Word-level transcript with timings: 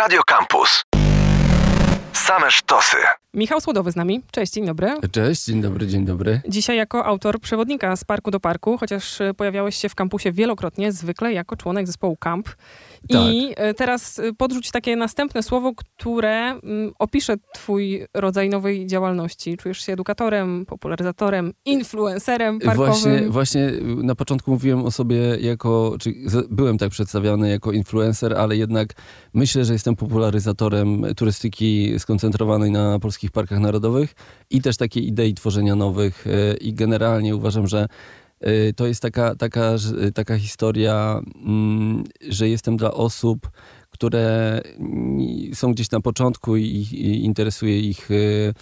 Radio 0.00 0.22
Campus. 0.26 0.82
Same 2.12 2.50
sztosy. 2.50 2.96
Michał 3.34 3.60
Słodowy 3.60 3.92
z 3.92 3.96
nami. 3.96 4.20
Cześć, 4.30 4.52
dzień 4.52 4.66
dobry. 4.66 4.94
Cześć, 5.12 5.44
dzień 5.44 5.62
dobry, 5.62 5.86
dzień 5.86 6.04
dobry. 6.04 6.40
Dzisiaj 6.48 6.76
jako 6.76 7.04
autor 7.04 7.40
przewodnika 7.40 7.96
z 7.96 8.04
parku 8.04 8.30
do 8.30 8.40
parku, 8.40 8.78
chociaż 8.78 9.18
pojawiałeś 9.36 9.76
się 9.76 9.88
w 9.88 9.94
kampusie 9.94 10.32
wielokrotnie, 10.32 10.92
zwykle 10.92 11.32
jako 11.32 11.56
członek 11.56 11.86
zespołu 11.86 12.16
Camp. 12.16 12.48
I 13.08 13.12
Tak. 13.12 13.24
e, 13.56 13.74
teraz 13.74 14.18
e, 14.18 14.32
podrzuć 14.32 14.70
takie 14.70 14.96
następne 14.96 15.42
słowo, 15.42 15.72
które 15.74 16.50
mm, 16.50 16.92
opisze 16.98 17.36
twój 17.54 18.06
rodzaj 18.14 18.48
nowej 18.48 18.86
działalności. 18.86 19.56
Czujesz 19.56 19.86
się 19.86 19.92
edukatorem, 19.92 20.66
popularyzatorem, 20.66 21.52
influencerem 21.64 22.58
parkowym. 22.58 22.92
Właśnie, 22.92 23.20
właśnie 23.28 23.72
na 23.82 24.14
początku 24.14 24.50
mówiłem 24.50 24.84
o 24.84 24.90
sobie 24.90 25.16
jako, 25.40 25.96
czy 26.00 26.14
byłem 26.50 26.78
tak 26.78 26.90
przedstawiany 26.90 27.50
jako 27.50 27.72
influencer, 27.72 28.34
ale 28.34 28.56
jednak 28.56 28.88
myślę, 29.34 29.64
że 29.64 29.72
jestem 29.72 29.96
popularyzatorem 29.96 31.06
turystyki 31.16 31.94
skoncentrowanej 31.98 32.70
na 32.70 32.98
polskich 32.98 33.30
parkach 33.30 33.58
narodowych 33.58 34.14
i 34.50 34.62
też 34.62 34.76
takiej 34.76 35.06
idei 35.06 35.34
tworzenia 35.34 35.74
nowych 35.74 36.26
e, 36.26 36.56
i 36.56 36.74
generalnie 36.74 37.36
uważam, 37.36 37.66
że 37.66 37.86
to 38.76 38.86
jest 38.86 39.02
taka, 39.02 39.34
taka, 39.34 39.76
taka 40.14 40.38
historia, 40.38 41.22
mm, 41.46 42.04
że 42.28 42.48
jestem 42.48 42.76
dla 42.76 42.92
osób, 42.92 43.50
które 43.90 44.60
mm, 44.78 45.54
są 45.54 45.72
gdzieś 45.72 45.90
na 45.90 46.00
początku 46.00 46.56
i, 46.56 46.64
i 46.92 47.24
interesuje 47.24 47.80
ich 47.80 48.10
em, 48.10 48.54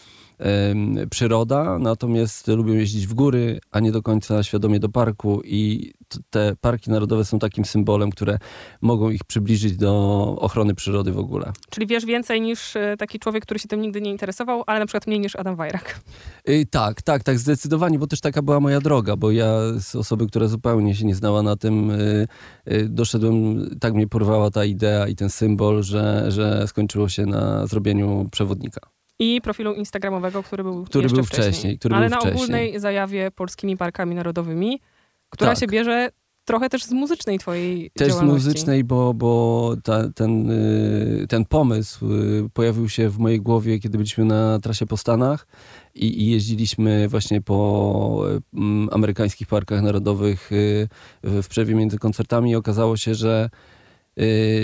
przyroda, 1.10 1.78
natomiast 1.78 2.48
lubią 2.48 2.74
jeździć 2.74 3.06
w 3.06 3.14
góry, 3.14 3.60
a 3.70 3.80
nie 3.80 3.92
do 3.92 4.02
końca 4.02 4.42
świadomie 4.42 4.80
do 4.80 4.88
parku 4.88 5.42
i 5.44 5.92
te 6.30 6.56
parki 6.60 6.90
narodowe 6.90 7.24
są 7.24 7.38
takim 7.38 7.64
symbolem, 7.64 8.10
które 8.10 8.38
mogą 8.80 9.10
ich 9.10 9.24
przybliżyć 9.24 9.76
do 9.76 10.36
ochrony 10.40 10.74
przyrody 10.74 11.12
w 11.12 11.18
ogóle. 11.18 11.52
Czyli 11.70 11.86
wiesz 11.86 12.04
więcej 12.06 12.40
niż 12.40 12.76
e, 12.76 12.96
taki 12.98 13.18
człowiek, 13.18 13.42
który 13.42 13.60
się 13.60 13.68
tym 13.68 13.80
nigdy 13.80 14.00
nie 14.00 14.10
interesował, 14.10 14.64
ale 14.66 14.78
na 14.78 14.86
przykład 14.86 15.06
mniej 15.06 15.20
niż 15.20 15.36
Adam 15.36 15.56
Wajrak. 15.56 16.00
Y, 16.48 16.66
tak, 16.70 17.02
tak, 17.02 17.22
tak, 17.22 17.38
zdecydowanie, 17.38 17.98
bo 17.98 18.06
też 18.06 18.20
taka 18.20 18.42
była 18.42 18.60
moja 18.60 18.80
droga, 18.80 19.16
bo 19.16 19.30
ja 19.30 19.58
z 19.80 19.96
osoby, 19.96 20.26
która 20.26 20.48
zupełnie 20.48 20.94
się 20.94 21.06
nie 21.06 21.14
znała 21.14 21.42
na 21.42 21.56
tym, 21.56 21.90
y, 21.90 22.28
y, 22.72 22.88
doszedłem, 22.88 23.66
tak 23.80 23.94
mnie 23.94 24.06
porwała 24.06 24.50
ta 24.50 24.64
idea 24.64 25.08
i 25.08 25.14
ten 25.14 25.30
symbol, 25.30 25.82
że, 25.82 26.24
że 26.28 26.66
skończyło 26.66 27.08
się 27.08 27.26
na 27.26 27.66
zrobieniu 27.66 28.28
przewodnika. 28.32 28.97
I 29.18 29.40
profilu 29.40 29.74
instagramowego, 29.74 30.42
który 30.42 30.62
był 30.62 30.84
Który 30.84 31.08
był 31.08 31.24
wcześniej, 31.24 31.78
który 31.78 31.94
ale 31.94 32.06
był 32.08 32.14
na 32.14 32.20
wcześniej. 32.20 32.42
ogólnej 32.42 32.80
zajawie 32.80 33.30
polskimi 33.30 33.76
parkami 33.76 34.14
narodowymi, 34.14 34.80
która 35.30 35.50
Tak. 35.50 35.60
się 35.60 35.66
bierze 35.66 36.10
trochę 36.44 36.68
też 36.68 36.84
z 36.84 36.92
muzycznej 36.92 37.38
twojej 37.38 37.90
Też 37.90 38.12
z 38.12 38.22
muzycznej, 38.22 38.84
bo, 38.84 39.14
bo 39.14 39.74
ta, 39.84 40.08
ten, 40.12 40.50
y, 40.50 41.26
ten 41.28 41.44
pomysł 41.44 42.06
y, 42.12 42.50
pojawił 42.52 42.88
się 42.88 43.08
w 43.08 43.18
mojej 43.18 43.40
głowie, 43.40 43.78
kiedy 43.78 43.98
byliśmy 43.98 44.24
na 44.24 44.58
trasie 44.58 44.86
po 44.86 44.96
Stanach 44.96 45.46
i, 45.94 46.22
i 46.22 46.30
jeździliśmy 46.30 47.08
właśnie 47.08 47.40
po 47.42 48.22
mm, 48.54 48.88
amerykańskich 48.92 49.48
parkach 49.48 49.82
narodowych 49.82 50.52
y, 50.52 50.88
w 51.22 51.48
przerwie 51.48 51.74
między 51.74 51.98
koncertami 51.98 52.50
i 52.50 52.56
okazało 52.56 52.96
się, 52.96 53.14
że, 53.14 53.50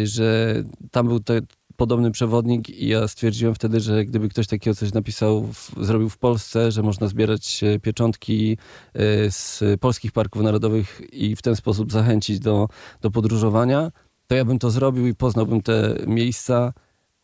że 0.04 0.54
tam 0.90 1.08
był 1.08 1.20
te, 1.20 1.40
podobny 1.76 2.10
przewodnik 2.10 2.70
i 2.70 2.88
ja 2.88 3.08
stwierdziłem 3.08 3.54
wtedy, 3.54 3.80
że 3.80 4.04
gdyby 4.04 4.28
ktoś 4.28 4.46
takiego 4.46 4.74
coś 4.74 4.92
napisał, 4.92 5.42
w, 5.42 5.70
zrobił 5.80 6.08
w 6.08 6.18
Polsce, 6.18 6.72
że 6.72 6.82
można 6.82 7.06
zbierać 7.08 7.64
e, 7.64 7.78
pieczątki 7.78 8.52
y, 8.96 9.30
z 9.30 9.62
polskich 9.80 10.12
parków 10.12 10.42
narodowych 10.42 11.02
i 11.12 11.36
w 11.36 11.42
ten 11.42 11.56
sposób 11.56 11.92
zachęcić 11.92 12.40
do, 12.40 12.68
do 13.00 13.10
podróżowania, 13.10 13.90
to 14.26 14.34
ja 14.34 14.44
bym 14.44 14.58
to 14.58 14.70
zrobił 14.70 15.06
i 15.06 15.14
poznałbym 15.14 15.62
te 15.62 15.96
miejsca, 16.06 16.72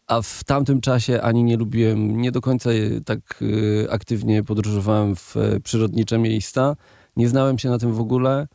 a 0.07 0.23
w 0.23 0.45
tamtym 0.45 0.81
czasie 0.81 1.21
ani 1.23 1.45
nie 1.45 1.57
lubiłem, 1.57 2.21
nie 2.21 2.33
do 2.33 2.41
końca 2.41 2.71
e, 2.71 3.01
tak 3.01 3.43
y, 3.43 3.87
aktywnie 3.91 4.43
podróżowałem 4.43 5.17
w 5.17 5.37
e, 5.37 5.61
przyrodnicze 5.61 6.19
miejsca, 6.19 6.77
nie 7.17 7.29
znałem 7.29 7.59
się 7.59 7.69
na 7.71 7.79
tym 7.79 7.93
w 7.93 8.01
ogóle 8.01 8.47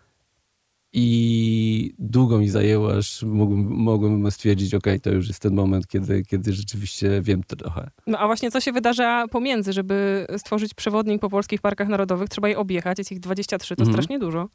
i 0.98 1.94
długo 2.00 2.38
mi 2.38 2.50
zajęło, 2.50 2.94
aż 2.98 3.24
mógłbym, 3.24 3.68
mogłem 3.70 4.32
stwierdzić, 4.32 4.74
ok, 4.74 4.88
to 5.04 5.10
już 5.12 5.28
jest 5.28 5.40
ten 5.42 5.54
moment, 5.54 5.88
kiedy, 5.88 6.24
kiedy 6.24 6.54
rzeczywiście 6.54 7.22
wiem 7.22 7.44
trochę. 7.44 7.90
No 8.08 8.18
a 8.20 8.26
właśnie 8.28 8.52
co 8.52 8.62
się 8.62 8.72
wydarza 8.72 9.26
pomiędzy, 9.32 9.74
żeby 9.74 10.28
stworzyć 10.38 10.74
przewodnik 10.74 11.22
po 11.22 11.30
polskich 11.30 11.62
parkach 11.62 11.88
narodowych? 11.88 12.30
Trzeba 12.30 12.50
je 12.50 12.58
objechać, 12.58 12.98
jest 12.98 13.12
ich 13.12 13.20
23, 13.20 13.76
to 13.76 13.82
Mhm. 13.84 13.94
strasznie 13.96 14.20
dużo. 14.20 14.50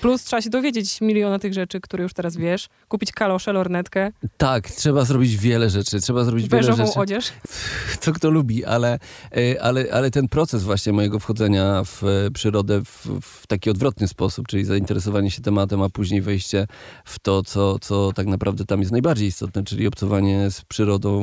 Plus 0.00 0.24
trzeba 0.24 0.42
się 0.42 0.50
dowiedzieć 0.50 1.00
miliona 1.00 1.38
tych 1.38 1.54
rzeczy, 1.54 1.80
które 1.80 2.02
już 2.02 2.12
teraz 2.12 2.36
wiesz. 2.36 2.68
Kupić 2.88 3.12
kaloszę, 3.12 3.52
lornetkę, 3.52 4.12
Tak, 4.36 4.70
trzeba 4.70 5.04
zrobić 5.04 5.36
wiele 5.36 5.70
rzeczy, 5.70 6.00
trzeba 6.00 6.24
zrobić 6.24 6.48
wiele 6.48 6.62
beżową 6.62 6.86
rzeczy. 6.86 6.98
odzież. 7.00 7.32
co 8.00 8.12
kto 8.12 8.30
lubi, 8.30 8.64
ale, 8.64 8.98
e, 9.36 9.62
ale, 9.62 9.84
ale 9.92 10.10
ten 10.10 10.28
proces 10.28 10.62
właśnie 10.62 10.92
mojego 10.92 11.18
wchodzenia 11.18 11.82
w 11.84 12.04
e, 12.04 12.30
przyrodę 12.30 12.84
w, 12.84 13.06
w 13.22 13.46
taki 13.46 13.70
odwrotny 13.70 14.08
sposób, 14.08 14.48
czyli 14.48 14.64
zainteresowanie 14.64 15.30
się 15.30 15.42
tematem, 15.42 15.82
a 15.82 15.88
później 15.88 16.22
wejście 16.22 16.66
w 17.04 17.18
to, 17.18 17.42
co, 17.42 17.78
co 17.78 18.12
tak 18.12 18.26
naprawdę 18.26 18.64
tam 18.64 18.80
jest 18.80 18.92
najbardziej 18.92 19.28
istotne, 19.28 19.64
czyli 19.64 19.86
obcowanie 19.86 20.50
z 20.50 20.62
przyrodą, 20.64 21.20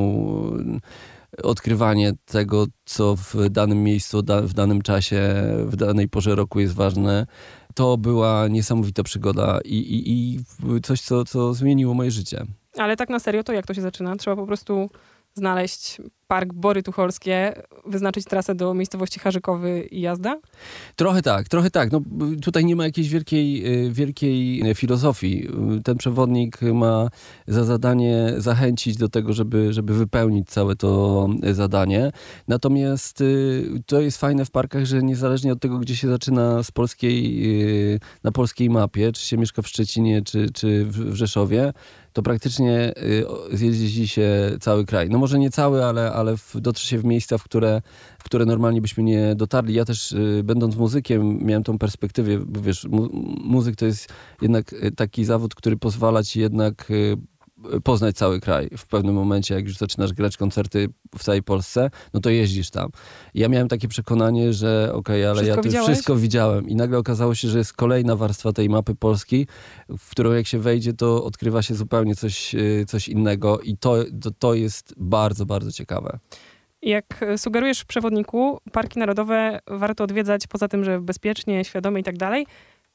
e, 1.39 1.43
odkrywanie 1.43 2.13
tego, 2.25 2.65
co 2.85 3.15
w 3.15 3.49
danym 3.49 3.83
miejscu, 3.83 4.23
w 4.43 4.53
danym 4.53 4.81
czasie, 4.81 5.21
w 5.65 5.75
danej 5.75 6.09
porze 6.09 6.35
roku 6.35 6.59
jest 6.59 6.73
ważne. 6.73 7.25
To 7.75 7.97
była 7.97 8.47
niesamowita 8.47 9.03
przygoda 9.03 9.59
i, 9.65 9.75
i, 9.75 10.11
i 10.13 10.39
coś, 10.83 11.01
co, 11.01 11.25
co 11.25 11.53
zmieniło 11.53 11.93
moje 11.93 12.11
życie. 12.11 12.45
Ale 12.77 12.97
tak 12.97 13.09
na 13.09 13.19
serio, 13.19 13.43
to 13.43 13.53
jak 13.53 13.65
to 13.65 13.73
się 13.73 13.81
zaczyna? 13.81 14.15
Trzeba 14.15 14.35
po 14.35 14.45
prostu 14.45 14.89
znaleźć 15.33 16.01
park 16.27 16.53
Bory 16.53 16.83
Tucholskie, 16.83 17.53
wyznaczyć 17.85 18.25
trasę 18.25 18.55
do 18.55 18.73
miejscowości 18.73 19.19
Harzykowy 19.19 19.87
i 19.91 20.01
jazda? 20.01 20.39
Trochę 20.95 21.21
tak, 21.21 21.49
trochę 21.49 21.71
tak. 21.71 21.91
No, 21.91 22.01
tutaj 22.41 22.65
nie 22.65 22.75
ma 22.75 22.83
jakiejś 22.83 23.09
wielkiej, 23.09 23.67
y, 23.87 23.91
wielkiej 23.91 24.69
y, 24.71 24.75
filozofii. 24.75 25.47
Y, 25.77 25.83
Ten 25.83 25.97
przewodnik 25.97 26.61
ma 26.61 27.09
za 27.47 27.63
zadanie 27.63 28.33
zachęcić 28.37 28.97
do 28.97 29.09
tego, 29.09 29.33
żeby, 29.33 29.73
żeby 29.73 29.93
wypełnić 29.93 30.49
całe 30.49 30.75
to 30.75 31.27
zadanie. 31.51 32.11
Natomiast 32.47 33.23
to 33.85 34.01
jest 34.01 34.17
fajne 34.17 34.45
w 34.45 34.51
parkach, 34.51 34.85
że 34.85 35.03
niezależnie 35.03 35.53
od 35.53 35.59
tego, 35.59 35.79
gdzie 35.79 35.95
się 35.95 36.07
zaczyna 36.07 36.63
z 36.63 36.71
polskiej, 36.71 37.45
na 38.23 38.31
polskiej 38.31 38.69
mapie, 38.69 39.11
czy 39.11 39.25
się 39.25 39.37
mieszka 39.37 39.61
w 39.61 39.67
Szczecinie, 39.67 40.21
czy, 40.21 40.49
czy 40.53 40.85
w 40.85 41.15
Rzeszowie, 41.15 41.73
to 42.13 42.21
praktycznie 42.23 42.93
zjeździ 43.51 44.07
się 44.07 44.57
cały 44.59 44.85
kraj. 44.85 45.09
No 45.09 45.17
może 45.17 45.39
nie 45.39 45.49
cały, 45.49 45.85
ale, 45.85 46.13
ale 46.15 46.37
w, 46.37 46.55
dotrze 46.55 46.87
się 46.87 46.97
w 46.99 47.05
miejsca, 47.05 47.37
w 47.37 47.43
które, 47.43 47.81
w 48.19 48.23
które 48.23 48.45
normalnie 48.45 48.81
byśmy 48.81 49.03
nie 49.03 49.35
dotarli. 49.35 49.73
Ja 49.73 49.85
też 49.85 50.11
y, 50.11 50.41
będąc 50.43 50.75
muzykiem 50.75 51.39
miałem 51.45 51.63
tą 51.63 51.77
perspektywę, 51.77 52.39
bo 52.39 52.61
wiesz, 52.61 52.85
mu, 52.85 53.09
muzyk 53.43 53.75
to 53.75 53.85
jest 53.85 54.13
jednak 54.41 54.73
y, 54.73 54.91
taki 54.91 55.25
zawód, 55.25 55.55
który 55.55 55.77
pozwala 55.77 56.23
ci 56.23 56.39
jednak 56.39 56.91
y, 56.91 57.17
poznać 57.83 58.15
cały 58.15 58.39
kraj. 58.39 58.69
W 58.77 58.87
pewnym 58.87 59.15
momencie, 59.15 59.55
jak 59.55 59.65
już 59.65 59.77
zaczynasz 59.77 60.13
grać 60.13 60.37
koncerty 60.37 60.89
w 61.17 61.23
całej 61.23 61.43
Polsce, 61.43 61.89
no 62.13 62.19
to 62.19 62.29
jeździsz 62.29 62.69
tam. 62.69 62.89
I 63.33 63.39
ja 63.39 63.49
miałem 63.49 63.67
takie 63.67 63.87
przekonanie, 63.87 64.53
że 64.53 64.91
okej, 64.93 65.25
ale 65.25 65.33
Wszystko 65.35 65.49
ja 65.49 65.55
to 65.55 65.59
już 65.59 65.65
widziałeś? 65.65 65.87
wszystko 65.87 66.15
widziałem. 66.15 66.69
I 66.69 66.75
nagle 66.75 66.97
okazało 66.97 67.35
się, 67.35 67.47
że 67.47 67.57
jest 67.57 67.73
kolejna 67.73 68.15
warstwa 68.15 68.53
tej 68.53 68.69
mapy 68.69 68.95
Polski, 68.95 69.47
w 69.89 70.09
którą 70.11 70.31
jak 70.31 70.47
się 70.47 70.59
wejdzie, 70.59 70.93
to 70.93 71.23
odkrywa 71.23 71.61
się 71.61 71.75
zupełnie 71.75 72.15
coś, 72.15 72.55
y, 72.55 72.85
coś 72.87 73.07
innego 73.09 73.59
i 73.59 73.77
to, 73.77 73.95
to, 74.21 74.31
to 74.39 74.53
jest 74.53 74.93
bardzo, 74.97 75.45
bardzo 75.45 75.71
ciekawe. 75.71 76.19
Jak 76.81 77.25
sugerujesz 77.37 77.79
w 77.79 77.85
przewodniku, 77.85 78.59
parki 78.71 78.99
narodowe 78.99 79.59
warto 79.67 80.03
odwiedzać 80.03 80.47
poza 80.47 80.67
tym, 80.67 80.83
że 80.83 81.01
bezpiecznie, 81.01 81.65
świadomie 81.65 82.01
i 82.01 82.03
tak 82.03 82.17
dalej, 82.17 82.45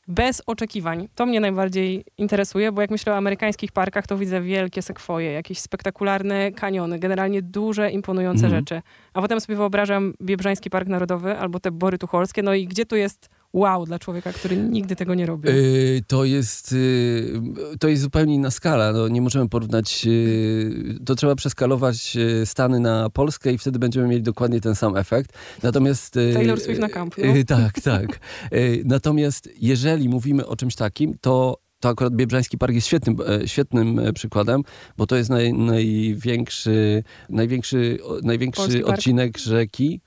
bez 0.08 0.42
oczekiwań. 0.46 1.08
To 1.14 1.26
mnie 1.26 1.40
najbardziej 1.40 2.04
interesuje, 2.18 2.72
bo 2.72 2.80
jak 2.80 2.90
myślę 2.90 3.12
o 3.12 3.16
amerykańskich 3.16 3.72
parkach, 3.72 4.06
to 4.06 4.16
widzę 4.18 4.40
wielkie 4.40 4.82
sekwoje, 4.82 5.32
jakieś 5.32 5.58
spektakularne 5.58 6.52
kaniony, 6.52 6.98
generalnie 6.98 7.42
duże, 7.42 7.90
imponujące 7.90 8.46
Mhm. 8.46 8.60
rzeczy. 8.62 8.82
A 9.14 9.20
potem 9.20 9.40
sobie 9.40 9.56
wyobrażam 9.56 10.14
Biebrzański 10.22 10.70
Park 10.70 10.88
Narodowy 10.88 11.38
albo 11.38 11.60
te 11.60 11.70
Bory 11.70 11.98
Tucholskie, 11.98 12.42
no 12.42 12.54
i 12.54 12.66
gdzie 12.66 12.86
tu 12.86 12.96
jest 12.96 13.28
wow 13.52 13.86
dla 13.86 13.98
człowieka, 13.98 14.32
który 14.32 14.56
nigdy 14.56 14.96
tego 14.96 15.14
nie 15.14 15.26
robił? 15.26 15.50
Y, 15.52 16.02
to, 16.06 16.24
jest, 16.24 16.72
y, 16.72 17.40
to 17.80 17.88
jest 17.88 18.02
zupełnie 18.02 18.34
inna 18.34 18.50
skala. 18.50 18.92
No, 18.92 19.08
nie 19.08 19.20
możemy 19.20 19.48
porównać. 19.48 20.02
y, 20.06 20.98
to 21.04 21.14
trzeba 21.14 21.34
przeskalować 21.34 22.16
y, 22.16 22.46
Stany 22.46 22.80
na 22.80 23.10
Polskę 23.10 23.52
i 23.52 23.58
wtedy 23.58 23.78
będziemy 23.78 24.08
mieli 24.08 24.22
dokładnie 24.22 24.60
ten 24.60 24.74
sam 24.74 24.96
efekt. 24.96 25.32
Natomiast. 25.62 26.16
y, 26.16 26.30
Taylor 26.34 26.60
Swift 26.60 26.80
na 26.80 26.88
kamp, 26.88 27.14
no. 27.18 27.36
y, 27.36 27.44
tak, 27.44 27.80
tak. 27.80 28.20
Y, 28.52 28.82
natomiast 28.84 29.48
jeżeli 29.60 30.08
mówimy 30.08 30.46
o 30.46 30.56
czymś 30.56 30.74
takim, 30.74 31.14
to. 31.20 31.58
To 31.80 31.88
akurat 31.88 32.14
Biebrzański 32.14 32.58
Park 32.58 32.74
jest 32.74 32.86
świetnym, 32.86 33.16
e, 33.42 33.48
świetnym 33.48 33.98
e, 33.98 34.12
przykładem, 34.12 34.62
bo 34.96 35.06
to 35.06 35.16
jest 35.16 35.30
naj, 35.30 35.52
największy, 35.54 37.04
największy, 37.28 37.98
największy 38.22 38.62
Polski 38.62 38.80
park. 38.80 38.94
odcinek 38.94 39.38
rzeki, 39.38 40.00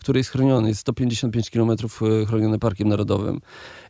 który 0.00 0.20
jest 0.20 0.30
chroniony. 0.30 0.68
Jest 0.68 0.80
155 0.80 1.50
km 1.50 1.76
chroniony 2.26 2.58
Parkiem 2.58 2.88
Narodowym. 2.88 3.40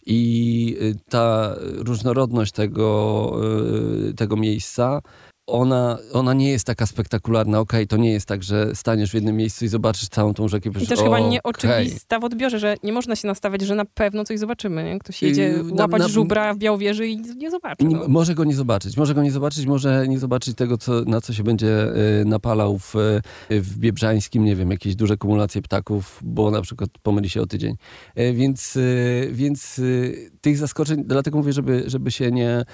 I 0.06 0.76
y, 0.82 0.94
ta 1.08 1.54
różnorodność 1.58 2.52
tego, 2.52 3.32
y, 4.08 4.14
tego 4.14 4.36
miejsca 4.36 5.02
ona, 5.46 5.98
ona 6.12 6.34
nie 6.34 6.50
jest 6.50 6.66
taka 6.66 6.86
spektakularna. 6.86 7.60
Okej, 7.60 7.86
to 7.86 7.96
nie 7.96 8.12
jest 8.12 8.26
tak, 8.26 8.42
że 8.42 8.74
staniesz 8.74 9.10
w 9.10 9.14
jednym 9.14 9.36
miejscu 9.36 9.64
i 9.64 9.68
zobaczysz 9.68 10.08
całą 10.08 10.34
tą 10.34 10.48
rzekę. 10.48 10.68
I 10.68 10.72
powiesz, 10.72 10.88
też 10.88 10.98
o, 10.98 11.02
chyba 11.04 11.20
nieoczywista 11.20 12.18
w 12.18 12.24
odbiorze, 12.24 12.58
że 12.58 12.76
nie 12.82 12.92
można 12.92 13.16
się 13.16 13.28
nastawiać, 13.28 13.60
że 13.62 13.74
na 13.74 13.84
pewno 13.84 14.24
coś 14.24 14.38
zobaczymy. 14.38 14.84
Nie? 14.84 14.98
Ktoś 14.98 15.22
jedzie 15.22 15.42
Yy, 15.42 15.62
na- 15.62 15.82
łapać 15.82 16.02
na- 16.02 16.08
żubra 16.08 16.54
w 16.54 16.58
Białowieży 16.58 17.06
i 17.06 17.16
nie 17.16 17.50
zobaczy. 17.50 17.84
No. 17.84 18.08
może 18.08 18.34
go 18.34 18.44
nie 18.44 18.54
zobaczyć, 18.54 18.96
może 18.96 19.14
go 19.14 19.22
nie 19.22 19.30
zobaczyć, 19.30 19.66
może 19.66 20.08
nie 20.08 20.18
zobaczyć 20.18 20.56
tego, 20.56 20.78
co, 20.78 20.92
na 21.04 21.20
co 21.20 21.32
się 21.32 21.42
będzie 21.42 21.96
y, 22.20 22.24
napalał 22.24 22.78
w, 22.78 22.94
y, 22.96 23.20
w 23.50 23.78
Biebrzańskim, 23.78 24.44
nie 24.44 24.56
wiem, 24.56 24.70
jakieś 24.70 24.96
duże 24.96 25.16
kumulacje 25.16 25.62
ptaków, 25.62 26.20
bo 26.22 26.50
na 26.50 26.62
przykład 26.62 26.90
pomyli 27.02 27.30
się 27.30 27.42
o 27.42 27.46
tydzień. 27.46 27.76
Y, 28.18 28.32
więc 28.32 28.76
y, 28.76 29.28
więc 29.32 29.78
y, 29.78 30.30
tych 30.40 30.56
zaskoczeń, 30.58 31.04
dlatego 31.06 31.38
mówię, 31.38 31.52
żeby, 31.52 31.82
żeby 31.86 32.10
się 32.10 32.30
nie, 32.30 32.64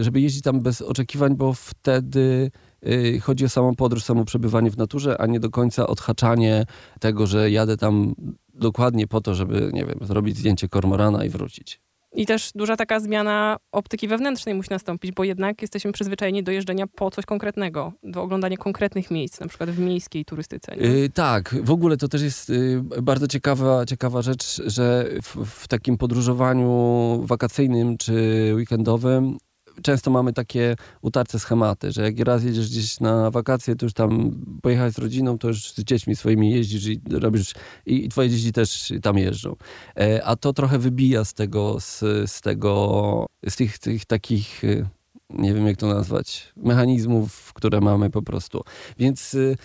żeby 0.00 0.20
jeździć 0.20 0.42
tam 0.42 0.60
bez 0.60 0.82
oczekiwań, 0.82 1.36
bo 1.36 1.54
wtedy 1.80 2.50
y, 2.86 3.20
chodzi 3.20 3.44
o 3.44 3.48
samą 3.48 3.76
podróż, 3.76 4.04
samo 4.04 4.24
przebywanie 4.24 4.70
w 4.70 4.76
naturze, 4.76 5.20
a 5.20 5.26
nie 5.26 5.40
do 5.40 5.50
końca 5.50 5.86
odhaczanie 5.86 6.64
tego, 7.00 7.26
że 7.26 7.50
jadę 7.50 7.76
tam 7.76 8.14
dokładnie 8.54 9.06
po 9.06 9.20
to, 9.20 9.34
żeby, 9.34 9.70
nie 9.72 9.84
wiem, 9.84 9.98
zrobić 10.00 10.36
zdjęcie 10.36 10.68
kormorana 10.68 11.24
i 11.24 11.28
wrócić. 11.28 11.80
I 12.12 12.26
też 12.26 12.50
duża 12.54 12.76
taka 12.76 13.00
zmiana 13.00 13.56
optyki 13.72 14.08
wewnętrznej 14.08 14.54
musi 14.54 14.70
nastąpić, 14.70 15.12
bo 15.12 15.24
jednak 15.24 15.62
jesteśmy 15.62 15.92
przyzwyczajeni 15.92 16.42
do 16.42 16.52
jeżdżenia 16.52 16.86
po 16.86 17.10
coś 17.10 17.26
konkretnego, 17.26 17.92
do 18.02 18.22
oglądania 18.22 18.56
konkretnych 18.56 19.10
miejsc, 19.10 19.40
na 19.40 19.46
przykład 19.46 19.70
w 19.70 19.78
miejskiej 19.78 20.24
turystyce. 20.24 20.76
Nie? 20.76 20.86
Y, 20.86 21.10
tak, 21.14 21.56
w 21.62 21.70
ogóle 21.70 21.96
to 21.96 22.08
też 22.08 22.22
jest 22.22 22.50
y, 22.50 22.82
bardzo 23.02 23.28
ciekawa, 23.28 23.86
ciekawa 23.86 24.22
rzecz, 24.22 24.62
że 24.66 25.06
w, 25.22 25.36
w 25.44 25.68
takim 25.68 25.98
podróżowaniu 25.98 27.20
wakacyjnym 27.24 27.98
czy 27.98 28.12
weekendowym 28.54 29.38
często 29.82 30.10
mamy 30.10 30.32
takie 30.32 30.76
utarce 31.02 31.38
schematy, 31.38 31.92
że 31.92 32.02
jak 32.02 32.18
raz 32.18 32.44
jedziesz 32.44 32.70
gdzieś 32.70 33.00
na 33.00 33.30
wakacje, 33.30 33.76
to 33.76 33.86
już 33.86 33.92
tam 33.92 34.40
pojechałeś 34.62 34.94
z 34.94 34.98
rodziną, 34.98 35.38
to 35.38 35.48
już 35.48 35.72
z 35.72 35.84
dziećmi 35.84 36.16
swoimi 36.16 36.50
jeździsz 36.50 36.86
i 36.86 37.00
robisz, 37.10 37.54
i, 37.86 38.04
i 38.04 38.08
twoje 38.08 38.30
dzieci 38.30 38.52
też 38.52 38.92
tam 39.02 39.18
jeżdżą. 39.18 39.56
E, 39.96 40.24
a 40.24 40.36
to 40.36 40.52
trochę 40.52 40.78
wybija 40.78 41.24
z 41.24 41.34
tego, 41.34 41.80
z, 41.80 42.00
z 42.30 42.40
tego, 42.40 43.26
z 43.48 43.56
tych, 43.56 43.78
tych 43.78 44.04
takich, 44.04 44.64
y, 44.64 44.86
nie 45.30 45.54
wiem 45.54 45.66
jak 45.66 45.76
to 45.76 45.86
nazwać, 45.86 46.52
mechanizmów, 46.56 47.52
które 47.52 47.80
mamy 47.80 48.10
po 48.10 48.22
prostu. 48.22 48.62
Więc 48.98 49.34
y, 49.34 49.56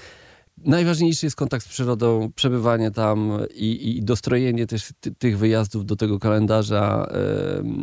Najważniejszy 0.58 1.26
jest 1.26 1.36
kontakt 1.36 1.66
z 1.66 1.70
przyrodą, 1.70 2.32
przebywanie 2.36 2.92
tam 2.92 3.32
i, 3.56 3.98
i 3.98 4.04
dostrojenie 4.04 4.68
też 4.68 4.90
ty, 5.00 5.16
tych 5.16 5.38
wyjazdów 5.38 5.86
do 5.86 5.96
tego 5.96 6.20
kalendarza 6.20 7.08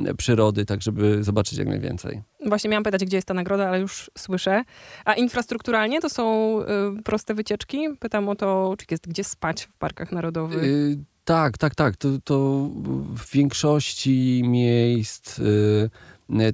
e, 0.07 0.15
przyrody, 0.15 0.65
tak 0.65 0.83
żeby 0.83 1.25
zobaczyć 1.25 1.59
jak 1.59 1.69
najwięcej. 1.69 2.23
Właśnie 2.47 2.71
miałam 2.71 2.85
pytać, 2.85 3.05
gdzie 3.05 3.17
jest 3.17 3.29
ta 3.29 3.35
nagroda, 3.35 3.69
ale 3.69 3.81
już 3.81 4.11
słyszę. 4.19 4.65
A 5.05 5.15
infrastrukturalnie 5.15 6.01
to 6.01 6.11
są 6.11 6.57
y, 6.61 7.03
proste 7.03 7.35
wycieczki? 7.35 7.79
Pytam 8.01 8.29
o 8.29 8.35
to, 8.35 8.75
czy 8.79 8.87
jest 8.91 9.09
gdzie 9.09 9.25
spać 9.25 9.63
w 9.63 9.77
parkach 9.77 10.13
narodowych. 10.13 10.65
Y, 10.65 10.99
tak, 11.25 11.59
tak, 11.59 11.75
tak. 11.75 11.97
To, 11.97 12.09
to 12.25 12.69
w 13.17 13.33
większości 13.33 14.43
miejsc 14.45 15.39
y, 15.39 15.91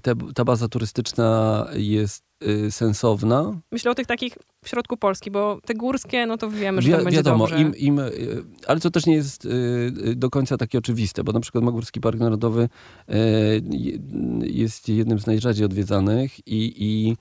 te, 0.03 0.15
ta 0.35 0.45
baza 0.45 0.69
turystyczna 0.69 1.67
jest 1.75 2.25
y, 2.47 2.71
sensowna. 2.71 3.61
Myślę 3.73 3.91
o 3.91 3.95
tych 3.95 4.07
takich 4.07 4.39
w 4.65 4.69
środku 4.69 4.97
Polski, 4.97 5.31
bo 5.31 5.59
te 5.67 5.75
górskie, 5.75 6.27
no 6.27 6.37
to 6.39 6.51
wiemy, 6.51 6.83
że 6.83 6.89
Wi- 6.89 6.95
tam 6.95 7.05
będzie 7.05 7.17
wiadomo, 7.17 7.47
dobrze. 7.49 7.63
im, 7.63 7.77
im, 7.77 7.99
y, 7.99 8.45
ale 8.67 8.81
to 8.81 8.91
też 8.91 9.07
nie 9.07 9.15
jest 9.15 9.45
y, 9.45 9.49
y, 10.07 10.15
do 10.17 10.31
końca 10.31 10.57
takie 10.57 10.79
oczywiste, 10.79 11.25
bo 11.25 11.33
na 11.33 11.41
przykład 11.41 11.65
Magórski 11.65 12.01
Park 12.01 12.19
Narodowy 12.21 12.63
y, 12.63 13.15
je- 13.71 13.99
jest 14.43 14.89
jednym 14.89 15.19
z 15.19 15.27
najrzadziej 15.27 15.65
odwiedzanych 15.67 16.39
i, 16.49 16.75
i, 16.77 17.17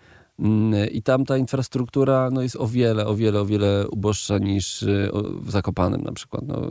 i 0.92 1.02
tam 1.02 1.26
ta 1.26 1.38
infrastruktura 1.38 2.30
no, 2.32 2.42
jest 2.42 2.56
o 2.56 2.68
wiele, 2.68 3.06
o 3.06 3.16
wiele, 3.16 3.42
o 3.42 3.46
wiele 3.46 3.88
uboższa 3.88 4.38
niż 4.38 4.84
y, 4.84 5.12
w 5.42 5.52
Zakopanem 5.52 6.02
na 6.02 6.12
przykład. 6.12 6.44
No. 6.48 6.62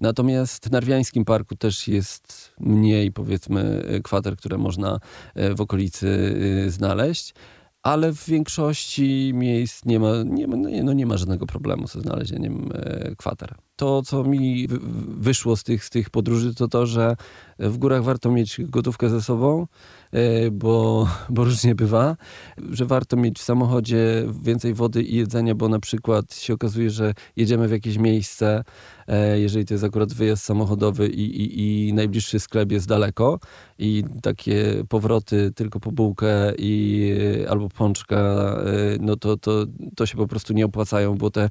Natomiast 0.00 0.68
w 0.68 0.70
Narwiańskim 0.70 1.24
Parku 1.24 1.56
też 1.56 1.88
jest 1.88 2.52
mniej, 2.60 3.12
powiedzmy, 3.12 3.84
y, 3.94 4.02
kwater, 4.02 4.36
które 4.36 4.58
można 4.58 5.00
y, 5.36 5.54
w 5.54 5.60
okolicy 5.60 6.36
znaleźć. 6.68 7.34
Ale 7.82 8.12
w 8.12 8.24
większości 8.26 9.32
miejsc 9.34 9.84
nie 9.84 10.00
ma, 10.00 10.22
nie 10.22 10.46
no 10.84 10.92
nie 10.92 11.06
ma 11.06 11.16
żadnego 11.16 11.46
problemu 11.46 11.86
ze 11.86 12.00
znalezieniem 12.00 12.70
e, 12.74 13.14
kwater. 13.16 13.54
To, 13.76 14.02
co 14.02 14.24
mi 14.24 14.68
wy- 14.68 14.78
wyszło 15.08 15.56
z 15.56 15.62
tych, 15.64 15.84
z 15.84 15.90
tych 15.90 16.10
podróży, 16.10 16.54
to 16.54 16.68
to, 16.68 16.86
że 16.86 17.16
w 17.58 17.78
górach 17.78 18.02
warto 18.02 18.30
mieć 18.30 18.60
gotówkę 18.64 19.10
ze 19.10 19.22
sobą, 19.22 19.66
e, 20.12 20.50
bo, 20.50 21.08
bo 21.28 21.44
różnie 21.44 21.74
bywa, 21.74 22.16
że 22.70 22.86
warto 22.86 23.16
mieć 23.16 23.38
w 23.38 23.42
samochodzie 23.42 24.26
więcej 24.42 24.74
wody 24.74 25.02
i 25.02 25.16
jedzenia, 25.16 25.54
bo 25.54 25.68
na 25.68 25.80
przykład 25.80 26.34
się 26.34 26.54
okazuje, 26.54 26.90
że 26.90 27.14
jedziemy 27.36 27.68
w 27.68 27.70
jakieś 27.70 27.98
miejsce, 27.98 28.64
e, 29.08 29.40
jeżeli 29.40 29.64
to 29.64 29.74
jest 29.74 29.84
akurat 29.84 30.12
wyjazd 30.12 30.44
samochodowy 30.44 31.08
i, 31.08 31.42
i, 31.42 31.88
i 31.88 31.92
najbliższy 31.94 32.40
sklep 32.40 32.72
jest 32.72 32.88
daleko 32.88 33.40
i 33.78 34.04
takie 34.22 34.84
powroty 34.88 35.52
tylko 35.54 35.80
po 35.80 35.92
bułkę 35.92 36.52
i, 36.58 37.14
albo 37.48 37.69
pączka, 37.70 38.16
e, 38.16 38.62
no 39.00 39.16
to, 39.16 39.36
to, 39.36 39.66
to 39.96 40.06
się 40.06 40.16
po 40.16 40.26
prostu 40.26 40.52
nie 40.52 40.64
opłacają, 40.64 41.14
bo 41.18 41.30
te, 41.30 41.50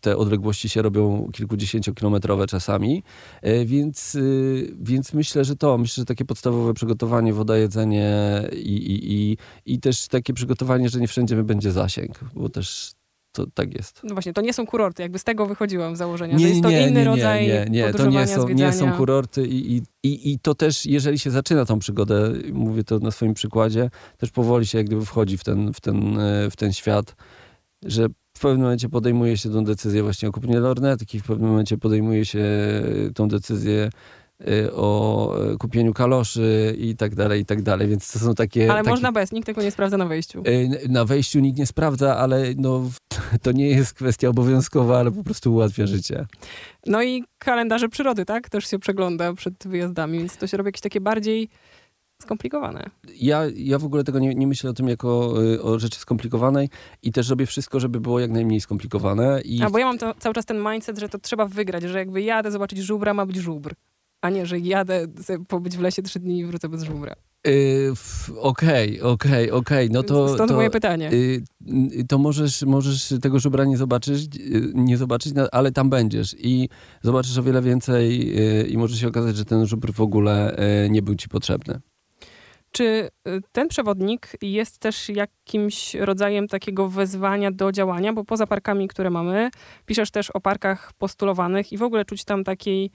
te 0.00 0.16
odległości 0.16 0.68
się 0.68 0.82
robią 0.82 1.30
kilkudziesięciokilometrowe 1.32 2.46
czasami, 2.46 3.02
E, 3.42 3.64
więc, 3.64 4.14
y, 4.14 4.74
więc 4.80 5.12
myślę, 5.12 5.44
że 5.44 5.56
to, 5.56 5.78
myślę, 5.78 6.00
że 6.00 6.04
takie 6.04 6.24
podstawowe 6.24 6.74
przygotowanie, 6.74 7.32
woda, 7.32 7.56
jedzenie 7.56 8.42
i, 8.52 8.76
i, 8.76 9.12
i, 9.12 9.36
i 9.66 9.80
też 9.80 10.08
takie 10.08 10.32
przygotowanie, 10.32 10.88
że 10.88 11.00
nie 11.00 11.08
wszędzie 11.08 11.36
będzie 11.36 11.72
zasięg, 11.72 12.20
bo 12.34 12.48
też 12.48 12.92
to 13.32 13.46
tak 13.54 13.74
jest. 13.74 14.00
No 14.04 14.14
właśnie, 14.14 14.32
to 14.32 14.40
nie 14.40 14.52
są 14.52 14.66
kurorty, 14.66 15.02
jakby 15.02 15.18
z 15.18 15.24
tego 15.24 15.46
wychodziłam 15.46 15.96
z 15.96 15.98
założenia, 15.98 16.38
że 16.38 16.48
jest 16.48 16.62
to 16.62 16.70
inny 16.70 17.04
rodzaj 17.04 17.46
nie, 17.46 17.66
nie, 17.70 17.92
to 17.92 18.06
nie 18.06 18.26
są, 18.26 18.48
nie 18.48 18.72
są 18.72 18.92
kurorty 18.92 19.46
i, 19.46 19.76
i, 19.76 19.82
i, 20.02 20.32
i 20.32 20.38
to 20.38 20.54
też, 20.54 20.86
jeżeli 20.86 21.18
się 21.18 21.30
zaczyna 21.30 21.64
tą 21.64 21.78
przygodę, 21.78 22.32
mówię 22.52 22.84
to 22.84 22.98
na 22.98 23.10
swoim 23.10 23.34
przykładzie, 23.34 23.90
też 24.18 24.30
powoli 24.30 24.66
się 24.66 24.78
jak 24.78 24.86
gdyby 24.86 25.06
wchodzi 25.06 25.38
w 25.38 25.44
ten, 25.44 25.72
w 25.72 25.80
ten, 25.80 26.20
e, 26.20 26.50
w 26.50 26.56
ten 26.56 26.72
świat, 26.72 27.16
że 27.84 28.08
w 28.36 28.40
pewnym 28.40 28.62
momencie 28.62 28.88
podejmuje 28.88 29.36
się 29.36 29.50
tą 29.50 29.64
decyzję 29.64 30.02
właśnie 30.02 30.28
o 30.28 30.32
kupieniu 30.32 30.60
lornetki, 30.60 31.20
w 31.20 31.24
pewnym 31.24 31.50
momencie 31.50 31.78
podejmuje 31.78 32.24
się 32.24 32.44
tą 33.14 33.28
decyzję 33.28 33.90
o 34.72 35.36
e, 35.52 35.56
kupieniu 35.56 35.92
kaloszy 35.92 36.76
i 36.78 36.96
tak 36.96 37.14
dalej, 37.14 37.40
i 37.40 37.44
tak 37.44 37.62
dalej, 37.62 37.88
więc 37.88 38.12
to 38.12 38.18
są 38.18 38.34
takie... 38.34 38.70
Ale 38.72 38.80
takie 38.80 38.90
można 38.90 39.12
bez, 39.12 39.32
nikt 39.32 39.46
tego 39.46 39.62
nie 39.62 39.70
sprawdza 39.70 39.96
na 39.96 40.06
wejściu. 40.06 40.42
E, 40.46 40.88
Na 40.88 41.04
wejściu 41.04 41.40
nikt 41.40 41.58
nie 41.58 41.66
sprawdza, 41.66 42.16
ale 42.16 42.44
no, 42.56 42.90
to 43.42 43.52
nie 43.52 43.68
jest 43.68 43.94
kwestia 43.94 44.28
obowiązkowa, 44.28 44.98
ale 44.98 45.10
po 45.10 45.24
prostu 45.24 45.52
ułatwia 45.52 45.86
życie. 45.86 46.26
No 46.86 47.02
i 47.02 47.24
kalendarze 47.38 47.88
przyrody, 47.88 48.24
tak? 48.24 48.48
Też 48.48 48.66
się 48.66 48.78
przegląda 48.78 49.34
przed 49.34 49.54
wyjazdami, 49.66 50.18
więc 50.18 50.36
to 50.36 50.46
się 50.46 50.56
robi 50.56 50.68
jakieś 50.68 50.80
takie 50.80 51.00
bardziej 51.00 51.48
skomplikowane. 52.22 52.90
Ja, 53.14 53.42
ja 53.56 53.78
w 53.78 53.84
ogóle 53.84 54.04
tego 54.04 54.18
nie, 54.18 54.34
nie 54.34 54.46
myślę 54.46 54.70
o 54.70 54.72
tym 54.72 54.88
jako 54.88 55.34
y, 55.54 55.62
o 55.62 55.78
rzeczy 55.78 55.98
skomplikowanej 56.00 56.68
i 57.02 57.12
też 57.12 57.28
robię 57.28 57.46
wszystko, 57.46 57.80
żeby 57.80 58.00
było 58.00 58.20
jak 58.20 58.30
najmniej 58.30 58.60
skomplikowane. 58.60 59.40
I 59.44 59.62
A 59.62 59.70
bo 59.70 59.78
ja 59.78 59.86
mam 59.86 59.98
to, 59.98 60.14
cały 60.18 60.34
czas 60.34 60.46
ten 60.46 60.64
mindset, 60.72 60.98
że 60.98 61.08
to 61.08 61.18
trzeba 61.18 61.46
wygrać, 61.46 61.82
że 61.82 61.98
jakby 61.98 62.22
jadę 62.22 62.50
zobaczyć 62.50 62.78
żubra, 62.78 63.14
ma 63.14 63.26
być 63.26 63.36
żubr. 63.36 63.74
A 64.22 64.30
nie, 64.30 64.46
że 64.46 64.58
jadę 64.58 65.06
pobyć 65.48 65.76
w 65.76 65.80
lesie 65.80 66.02
trzy 66.02 66.20
dni 66.20 66.38
i 66.38 66.44
wrócę 66.46 66.68
bez 66.68 66.82
żubra. 66.82 67.14
y, 67.46 67.92
Okej, 68.36 69.00
okej, 69.00 69.50
okej, 69.50 69.90
no 69.90 70.02
to... 70.02 70.34
Stąd 70.34 70.50
to, 70.50 70.56
moje 70.56 70.70
pytanie. 70.70 71.10
y, 71.12 71.42
y, 72.00 72.04
to 72.08 72.18
możesz, 72.18 72.62
możesz 72.62 73.14
tego 73.22 73.38
żubra 73.38 73.64
nie 73.64 73.76
zobaczyć, 73.76 74.36
y, 74.36 74.72
nie 74.74 74.96
zobaczyć, 74.96 75.32
no, 75.34 75.48
ale 75.52 75.72
tam 75.72 75.90
będziesz 75.90 76.36
i 76.38 76.68
zobaczysz 77.02 77.38
o 77.38 77.42
wiele 77.42 77.62
więcej 77.62 78.38
y, 78.60 78.66
i 78.68 78.78
może 78.78 78.96
się 78.96 79.08
okazać, 79.08 79.36
że 79.36 79.44
ten 79.44 79.66
żubr 79.66 79.92
w 79.92 80.00
ogóle 80.00 80.56
nie 80.90 81.02
był 81.02 81.14
ci 81.14 81.28
potrzebny. 81.28 81.80
Czy 82.72 83.08
ten 83.52 83.68
przewodnik 83.68 84.28
jest 84.42 84.78
też 84.78 85.08
jakimś 85.08 85.94
rodzajem 85.94 86.48
takiego 86.48 86.88
wezwania 86.88 87.50
do 87.50 87.72
działania? 87.72 88.12
Bo 88.12 88.24
poza 88.24 88.46
parkami, 88.46 88.88
które 88.88 89.10
mamy, 89.10 89.50
piszesz 89.86 90.10
też 90.10 90.30
o 90.30 90.40
parkach 90.40 90.92
postulowanych 90.98 91.72
i 91.72 91.78
w 91.78 91.82
ogóle 91.82 92.04
czuć 92.04 92.24
tam 92.24 92.44
takiej, 92.44 92.90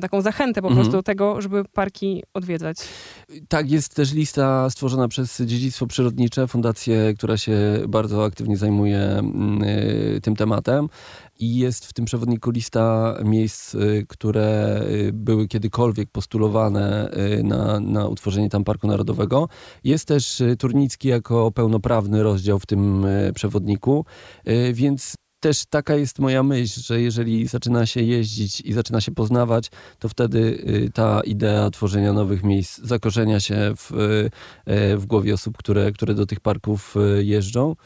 taką 0.00 0.20
zachętę 0.20 0.62
po 0.62 0.68
Mhm. 0.68 0.76
prostu 0.76 0.98
do 0.98 1.02
tego, 1.02 1.40
żeby 1.40 1.64
parki 1.64 2.22
odwiedzać. 2.34 2.76
Tak, 3.48 3.70
jest 3.70 3.94
też 3.94 4.12
lista 4.12 4.70
stworzona 4.70 5.08
przez 5.08 5.40
Dziedzictwo 5.40 5.86
Przyrodnicze, 5.86 6.46
fundację, 6.46 7.14
która 7.14 7.36
się 7.36 7.54
bardzo 7.88 8.24
aktywnie 8.24 8.56
zajmuje 8.56 8.98
mm, 8.98 9.62
y, 9.62 10.20
tym 10.22 10.36
tematem. 10.36 10.88
I 11.38 11.56
jest 11.58 11.86
w 11.86 11.92
tym 11.92 12.04
przewodniku 12.04 12.50
lista 12.50 13.14
miejsc, 13.24 13.74
y, 13.74 14.06
które 14.08 14.80
y, 14.90 15.10
były 15.12 15.48
kiedykolwiek 15.48 16.10
postulowane 16.10 17.10
na, 17.44 17.80
na 17.80 18.06
utworzenie 18.06 18.48
tam 18.48 18.64
Parku 18.64 18.86
Narodowego. 18.86 19.48
Jest 19.84 20.08
też 20.08 20.42
Turnicki 20.58 21.08
jako 21.08 21.50
pełnoprawny 21.50 22.22
rozdział 22.22 22.58
w 22.58 22.66
tym 22.66 23.06
przewodniku, 23.34 24.04
więc 24.72 25.14
też 25.40 25.66
taka 25.66 25.96
jest 25.96 26.18
moja 26.18 26.42
myśl, 26.42 26.80
że 26.80 27.00
jeżeli 27.00 27.46
zaczyna 27.46 27.86
się 27.86 28.02
jeździć 28.02 28.60
i 28.60 28.72
zaczyna 28.72 29.00
się 29.00 29.12
poznawać, 29.12 29.70
to 29.98 30.08
wtedy 30.08 30.38
y, 30.38 30.90
ta 30.94 31.20
idea 31.20 31.70
tworzenia 31.70 32.12
nowych 32.12 32.42
miejsc 32.42 32.78
zakorzenia 32.78 33.40
się 33.40 33.72
w, 33.76 33.92
y, 34.68 34.96
w 34.96 35.06
głowie 35.06 35.34
osób, 35.34 35.58
które, 35.58 35.92
które 35.92 36.14
do 36.14 36.26
tych 36.26 36.40
parków 36.40 36.96
y, 36.96 37.24
jeżdżą, 37.24 37.76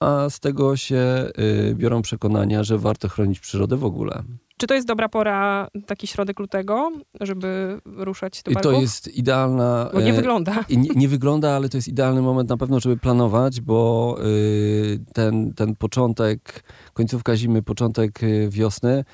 a 0.00 0.30
z 0.30 0.40
tego 0.40 0.76
się 0.76 1.30
biorą 1.74 2.02
przekonania, 2.02 2.64
że 2.64 2.78
warto 2.78 3.08
chronić 3.08 3.40
przyrodę 3.40 3.76
w 3.76 3.84
ogóle. 3.84 4.22
Czy 4.60 4.66
to 4.66 4.74
jest 4.74 4.86
dobra 4.86 5.08
pora, 5.08 5.68
taki 5.86 6.06
środek 6.06 6.38
lutego, 6.38 6.92
żeby 7.20 7.80
ruszać 7.84 8.42
do 8.42 8.52
parków? 8.52 8.72
To 8.72 8.80
jest 8.80 9.08
idealna... 9.08 9.90
Bo 9.92 10.00
nie 10.00 10.10
e, 10.10 10.16
wygląda. 10.16 10.64
Nie, 10.70 10.90
nie, 10.96 11.08
wygląda, 11.08 11.50
ale 11.50 11.68
to 11.68 11.76
jest 11.76 11.88
idealny 11.88 12.22
moment 12.22 12.48
na 12.48 12.56
pewno, 12.56 12.80
żeby 12.80 12.96
planować, 12.96 13.60
bo 13.60 14.16
y, 14.24 15.00
ten, 15.12 15.54
ten 15.54 15.76
początek, 15.76 16.64
końcówka 16.92 17.36
zimy, 17.36 17.62
początek 17.62 18.22
y, 18.22 18.48
wiosny, 18.50 19.04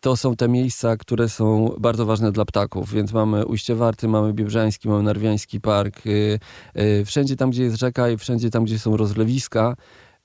to 0.00 0.16
są 0.16 0.36
te 0.36 0.48
miejsca, 0.48 0.96
które 0.96 1.28
są 1.28 1.74
bardzo 1.78 2.06
ważne 2.06 2.32
dla 2.32 2.44
ptaków, 2.44 2.92
więc 2.92 3.12
mamy 3.12 3.46
Ujście 3.46 3.74
Warty, 3.74 4.08
mamy 4.08 4.32
Biebrzański, 4.32 4.88
mamy 4.88 5.02
Narwiański 5.02 5.60
Park. 5.60 6.02
Y, 6.06 7.04
wszędzie 7.04 7.36
tam, 7.36 7.50
gdzie 7.50 7.62
jest 7.62 7.76
rzeka 7.76 8.10
i 8.10 8.16
wszędzie 8.16 8.50
tam, 8.50 8.64
gdzie 8.64 8.78
są 8.78 8.96
rozlewiska, 8.96 9.76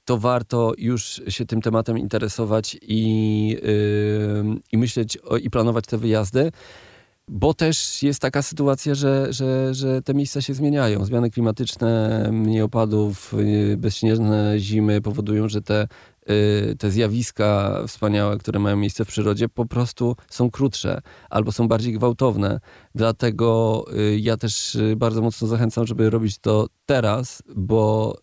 to 0.10 0.18
warto 0.18 0.74
już 0.78 1.22
się 1.28 1.46
tym 1.46 1.62
tematem 1.62 1.98
interesować 1.98 2.78
i, 2.82 3.48
yy, 3.50 4.60
i 4.72 4.78
myśleć 4.78 5.18
o, 5.18 5.38
i 5.38 5.50
planować 5.50 5.86
te 5.86 5.98
wyjazdy. 5.98 6.52
Bo 7.28 7.54
też 7.54 8.04
jest 8.04 8.20
taka 8.20 8.42
sytuacja, 8.42 8.96
że, 8.96 9.34
że, 9.34 9.74
że 9.74 10.02
te 10.02 10.14
miejsca 10.14 10.42
się 10.42 10.54
zmieniają. 10.54 11.06
Zmiany 11.06 11.30
klimatyczne, 11.30 12.30
mniej 12.32 12.62
opadów, 12.62 13.34
y, 13.34 13.78
bezśnieżne 13.78 14.60
zimy 14.60 15.02
powodują, 15.02 15.50
że 15.50 15.62
te, 15.62 15.88
y, 16.30 16.76
te 16.76 16.92
zjawiska 16.92 17.80
wspaniałe, 17.88 18.38
które 18.38 18.60
mają 18.60 18.78
miejsce 18.78 19.06
w 19.06 19.08
przyrodzie, 19.08 19.50
po 19.50 19.66
prostu 19.66 20.16
są 20.30 20.52
krótsze 20.52 21.02
albo 21.30 21.52
są 21.52 21.68
bardziej 21.68 21.94
gwałtowne. 21.94 22.60
Dlatego 22.96 23.86
y, 23.94 24.20
ja 24.20 24.38
też 24.38 24.78
bardzo 24.96 25.22
mocno 25.22 25.48
zachęcam, 25.48 25.88
żeby 25.88 26.10
robić 26.10 26.40
to 26.40 26.68
teraz, 26.86 27.44
bo 27.56 28.16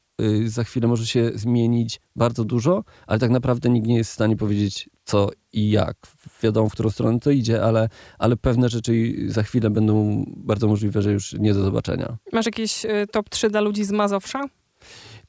za 0.46 0.64
chwilę 0.64 0.88
może 0.88 1.06
się 1.06 1.30
zmienić 1.35 2.00
bardzo 2.16 2.44
dużo, 2.44 2.85
ale 3.06 3.18
tak 3.18 3.30
naprawdę 3.30 3.70
nikt 3.70 3.87
nie 3.87 3.96
jest 3.96 4.11
w 4.11 4.14
stanie 4.14 4.37
powiedzieć 4.37 4.90
co 5.04 5.30
i 5.52 5.70
jak. 5.70 5.96
Wiadomo, 6.42 6.68
w 6.68 6.73
którą 6.73 6.90
stronę 6.90 7.20
to 7.20 7.30
idzie, 7.30 7.62
ale, 7.62 7.88
ale 8.18 8.37
pewne 8.37 8.68
rzeczy 8.68 9.14
za 9.28 9.42
chwilę 9.42 9.70
będą 9.70 10.25
bardzo 10.37 10.68
możliwe, 10.68 11.02
że 11.02 11.12
już 11.12 11.32
nie 11.32 11.54
do 11.54 11.62
zobaczenia. 11.62 12.16
Masz 12.32 12.46
jakieś 12.46 12.85
y, 12.85 13.06
top 13.12 13.28
3 13.28 13.50
dla 13.50 13.61
ludzi 13.61 13.85
z 13.85 13.90
Mazowsza? 13.90 14.49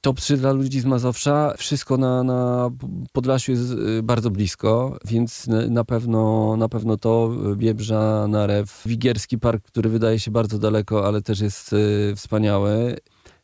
Top 0.01 0.19
3 0.19 0.37
dla 0.37 0.51
ludzi 0.51 0.79
z 0.79 0.85
Mazowsza. 0.85 1.53
Wszystko 1.57 1.97
na, 1.97 2.23
na 2.23 2.69
Podlasiu 3.13 3.51
jest 3.51 3.71
y, 3.71 4.03
bardzo 4.03 4.31
blisko, 4.31 4.97
więc 5.05 5.47
na 5.69 5.83
pewno, 5.83 6.55
na 6.57 6.69
pewno 6.69 6.97
to 6.97 7.31
Biebrza, 7.55 8.27
Narew, 8.29 8.81
Wigierski 8.85 9.39
Park, 9.39 9.63
który 9.63 9.89
wydaje 9.89 10.19
się 10.19 10.31
bardzo 10.31 10.59
daleko, 10.59 11.07
ale 11.07 11.21
też 11.21 11.39
jest 11.39 11.75
wspaniały. 12.15 12.97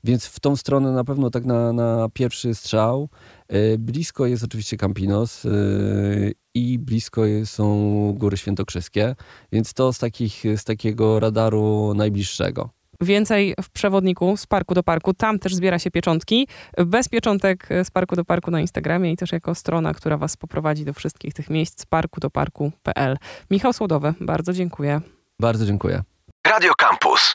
Więc 0.04 0.26
w 0.26 0.40
tą 0.40 0.56
stronę 0.56 0.92
na 0.92 1.04
pewno 1.04 1.30
tak 1.30 1.46
na, 1.46 1.74
na 1.74 2.08
pierwszy 2.14 2.56
strzał. 2.56 3.10
E, 3.48 3.78
blisko 3.78 4.26
jest 4.26 4.44
oczywiście 4.44 4.78
Campinos 4.78 5.46
e, 5.46 5.50
i 6.54 6.80
blisko 6.80 7.22
są 7.46 8.14
Góry 8.18 8.38
Świętokrzyskie, 8.38 9.16
więc 9.52 9.74
to 9.74 9.94
z, 9.94 10.00
takich, 10.00 10.44
z 10.58 10.64
takiego 10.64 11.20
radaru 11.20 11.94
najbliższego. 11.96 12.70
Więcej 13.02 13.54
w 13.62 13.70
przewodniku 13.70 14.38
z 14.38 14.46
parku 14.46 14.74
do 14.74 14.84
parku. 14.84 15.14
Tam 15.14 15.40
też 15.40 15.56
zbiera 15.56 15.80
się 15.80 15.92
pieczątki. 15.92 16.48
Bez 16.86 17.10
pieczątek 17.10 17.70
z 17.84 17.92
parku 17.92 18.16
do 18.16 18.26
parku 18.26 18.52
na 18.52 18.62
Instagramie 18.62 19.12
i 19.12 19.18
też 19.18 19.32
jako 19.32 19.56
strona, 19.56 19.94
która 19.94 20.18
Was 20.18 20.38
poprowadzi 20.38 20.86
do 20.86 20.94
wszystkich 20.94 21.34
tych 21.34 21.50
miejsc 21.50 21.82
z 21.82 21.86
parku 21.86 22.20
do 22.20 22.30
parku.pl. 22.30 23.18
Michał 23.52 23.74
Słodowy, 23.74 24.14
bardzo 24.22 24.54
dziękuję. 24.54 25.02
Bardzo 25.40 25.66
dziękuję. 25.66 26.04
Radio 26.48 26.74
Campus. 26.78 27.32